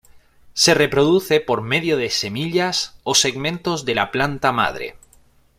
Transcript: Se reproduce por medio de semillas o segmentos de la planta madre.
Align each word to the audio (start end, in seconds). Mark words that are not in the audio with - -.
Se 0.55 0.73
reproduce 0.73 1.41
por 1.41 1.61
medio 1.61 1.95
de 1.95 2.09
semillas 2.09 2.95
o 3.03 3.13
segmentos 3.13 3.85
de 3.85 3.93
la 3.93 4.09
planta 4.09 4.51
madre. 4.51 4.95